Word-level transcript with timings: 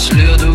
следует 0.00 0.49